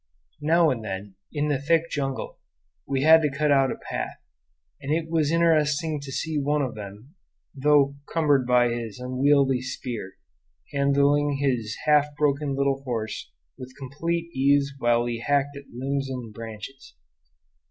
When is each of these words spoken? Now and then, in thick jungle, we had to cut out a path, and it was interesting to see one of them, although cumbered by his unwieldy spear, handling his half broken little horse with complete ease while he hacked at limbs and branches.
Now 0.41 0.71
and 0.71 0.83
then, 0.83 1.13
in 1.31 1.55
thick 1.61 1.91
jungle, 1.91 2.39
we 2.87 3.03
had 3.03 3.21
to 3.21 3.29
cut 3.29 3.51
out 3.51 3.71
a 3.71 3.75
path, 3.75 4.17
and 4.81 4.91
it 4.91 5.11
was 5.11 5.31
interesting 5.31 5.99
to 6.01 6.11
see 6.11 6.39
one 6.39 6.63
of 6.63 6.73
them, 6.73 7.13
although 7.55 7.93
cumbered 8.11 8.47
by 8.47 8.69
his 8.69 8.97
unwieldy 8.97 9.61
spear, 9.61 10.13
handling 10.73 11.37
his 11.37 11.77
half 11.85 12.15
broken 12.17 12.55
little 12.55 12.81
horse 12.81 13.31
with 13.59 13.77
complete 13.77 14.35
ease 14.35 14.73
while 14.79 15.05
he 15.05 15.19
hacked 15.19 15.55
at 15.55 15.69
limbs 15.71 16.09
and 16.09 16.33
branches. 16.33 16.95